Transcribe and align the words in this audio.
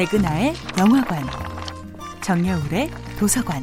백은하의 0.00 0.54
영화관, 0.78 1.22
정여울의 2.22 2.88
도서관. 3.18 3.60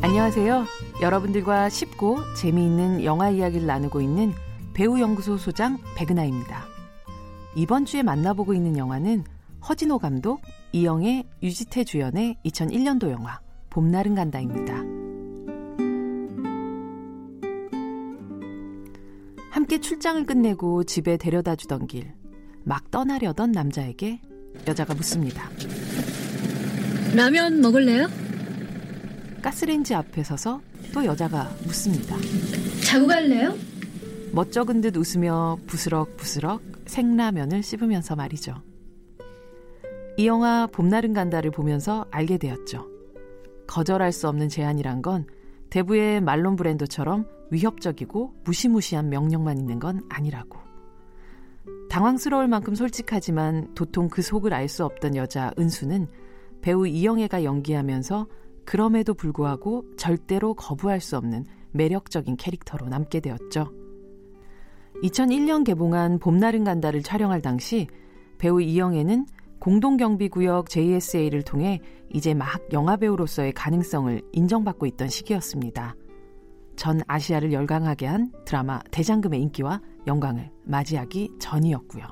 안녕하세요. 0.00 0.64
여러분들과 1.02 1.68
쉽고 1.68 2.20
재미있는 2.36 3.04
영화 3.04 3.28
이야기를 3.28 3.66
나누고 3.66 4.00
있는 4.00 4.32
배우 4.72 4.98
연구소 4.98 5.36
소장 5.36 5.76
백은하입니다. 5.94 6.64
이번 7.54 7.84
주에 7.84 8.02
만나보고 8.02 8.54
있는 8.54 8.78
영화는 8.78 9.24
허진호 9.68 9.98
감독, 9.98 10.40
이영애, 10.72 11.24
유지태 11.42 11.84
주연의 11.84 12.38
2001년도 12.46 13.10
영화 13.10 13.40
봄날은 13.68 14.14
간다입니다. 14.14 15.05
함께 19.56 19.80
출장을 19.80 20.26
끝내고 20.26 20.84
집에 20.84 21.16
데려다 21.16 21.56
주던 21.56 21.86
길, 21.86 22.12
막 22.62 22.90
떠나려던 22.90 23.52
남자에게 23.52 24.20
여자가 24.68 24.92
묻습니다. 24.92 25.48
라면 27.14 27.62
먹을래요? 27.62 28.06
가스레인지 29.40 29.94
앞에 29.94 30.24
서서 30.24 30.60
또 30.92 31.06
여자가 31.06 31.50
묻습니다. 31.64 32.16
자고 32.84 33.06
갈래요? 33.06 33.56
멋쩍은 34.32 34.82
듯 34.82 34.94
웃으며 34.94 35.56
부스럭부스럭 35.66 36.60
생라면을 36.84 37.62
씹으면서 37.62 38.14
말이죠. 38.14 38.60
이 40.18 40.26
영화 40.26 40.66
봄날은 40.66 41.14
간다를 41.14 41.50
보면서 41.50 42.04
알게 42.10 42.36
되었죠. 42.36 42.86
거절할 43.66 44.12
수 44.12 44.28
없는 44.28 44.50
제안이란 44.50 45.00
건 45.00 45.26
대부의 45.70 46.20
말론 46.20 46.56
브랜드처럼 46.56 47.26
위협적이고 47.50 48.34
무시무시한 48.44 49.08
명령만 49.08 49.58
있는 49.58 49.78
건 49.78 50.02
아니라고. 50.08 50.58
당황스러울 51.88 52.48
만큼 52.48 52.74
솔직하지만 52.74 53.74
도통 53.74 54.08
그 54.08 54.22
속을 54.22 54.52
알 54.52 54.68
수 54.68 54.84
없던 54.84 55.16
여자 55.16 55.52
은수는 55.58 56.08
배우 56.60 56.86
이영애가 56.86 57.44
연기하면서 57.44 58.26
그럼에도 58.64 59.14
불구하고 59.14 59.84
절대로 59.96 60.54
거부할 60.54 61.00
수 61.00 61.16
없는 61.16 61.44
매력적인 61.72 62.36
캐릭터로 62.36 62.88
남게 62.88 63.20
되었죠. 63.20 63.72
2001년 65.02 65.64
개봉한 65.64 66.18
봄날은 66.18 66.64
간다를 66.64 67.02
촬영할 67.02 67.40
당시 67.42 67.86
배우 68.38 68.60
이영애는 68.60 69.26
공동경비구역 69.66 70.70
JSA를 70.70 71.42
통해 71.42 71.80
이제 72.08 72.34
막 72.34 72.72
영화배우로서의 72.72 73.52
가능성을 73.52 74.22
인정받고 74.30 74.86
있던 74.86 75.08
시기였습니다. 75.08 75.96
전 76.76 77.00
아시아를 77.08 77.52
열광하게 77.52 78.06
한 78.06 78.30
드라마 78.44 78.78
대장금의 78.92 79.42
인기와 79.42 79.80
영광을 80.06 80.52
맞이하기 80.62 81.32
전이었고요. 81.40 82.04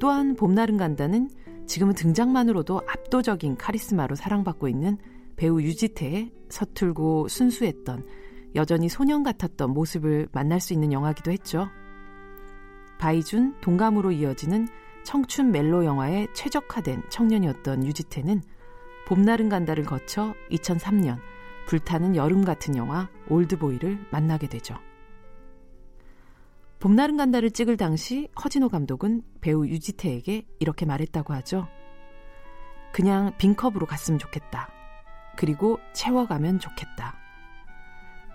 또한 0.00 0.34
봄날은 0.34 0.78
간다는 0.78 1.28
지금은 1.66 1.92
등장만으로도 1.92 2.80
압도적인 2.88 3.58
카리스마로 3.58 4.14
사랑받고 4.14 4.66
있는 4.66 4.96
배우 5.36 5.60
유지태의 5.60 6.32
서툴고 6.48 7.28
순수했던 7.28 8.06
여전히 8.54 8.88
소년 8.88 9.24
같았던 9.24 9.74
모습을 9.74 10.28
만날 10.32 10.58
수 10.62 10.72
있는 10.72 10.90
영화기도 10.90 11.30
했죠. 11.32 11.68
바이준 12.98 13.60
동감으로 13.60 14.12
이어지는 14.12 14.68
청춘 15.04 15.52
멜로 15.52 15.84
영화에 15.84 16.26
최적화된 16.32 17.04
청년이었던 17.10 17.84
유지태는 17.84 18.42
봄날은 19.06 19.48
간다를 19.48 19.84
거쳐 19.84 20.34
2003년 20.50 21.18
불타는 21.66 22.16
여름 22.16 22.44
같은 22.44 22.76
영화 22.76 23.08
올드보이를 23.28 24.06
만나게 24.10 24.48
되죠. 24.48 24.76
봄날은 26.80 27.16
간다를 27.16 27.50
찍을 27.50 27.76
당시 27.76 28.28
허진호 28.42 28.68
감독은 28.68 29.22
배우 29.40 29.66
유지태에게 29.66 30.46
이렇게 30.58 30.84
말했다고 30.84 31.32
하죠. 31.34 31.66
그냥 32.92 33.32
빈컵으로 33.38 33.86
갔으면 33.86 34.18
좋겠다. 34.18 34.68
그리고 35.36 35.78
채워가면 35.94 36.58
좋겠다. 36.58 37.16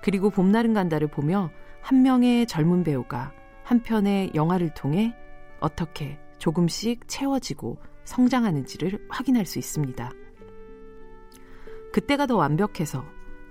그리고 0.01 0.29
봄날은 0.29 0.73
간다를 0.73 1.07
보며 1.07 1.51
한 1.81 2.01
명의 2.01 2.47
젊은 2.47 2.83
배우가 2.83 3.31
한 3.63 3.83
편의 3.83 4.31
영화를 4.33 4.73
통해 4.73 5.15
어떻게 5.59 6.19
조금씩 6.39 7.07
채워지고 7.07 7.77
성장하는지를 8.05 9.05
확인할 9.09 9.45
수 9.45 9.59
있습니다. 9.59 10.11
그때가 11.93 12.25
더 12.25 12.35
완벽해서 12.37 13.05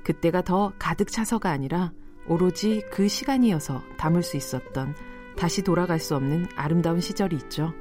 그때가 0.04 0.42
더 0.42 0.72
가득 0.78 1.10
차서가 1.10 1.50
아니라 1.50 1.92
오로지 2.26 2.82
그 2.90 3.08
시간이어서 3.08 3.82
담을 3.96 4.22
수 4.22 4.36
있었던 4.36 4.94
다시 5.36 5.62
돌아갈 5.62 5.98
수 5.98 6.16
없는 6.16 6.46
아름다운 6.56 7.00
시절이 7.00 7.36
있죠. 7.36 7.72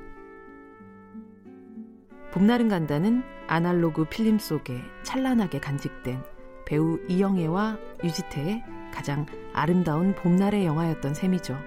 봄날은 2.32 2.70
간다는 2.70 3.24
아날로그 3.48 4.06
필름 4.06 4.38
속에 4.38 4.82
찬란하게 5.04 5.60
간직된 5.60 6.22
배우 6.66 7.00
이영애와 7.08 7.78
유지태의 8.04 8.64
가장 8.94 9.26
아름다운 9.54 10.14
봄날의 10.16 10.66
영화였던 10.66 11.14
셈이죠. 11.14 11.58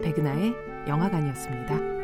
백은하의 0.00 0.54
영화관이었습니다. 0.88 1.95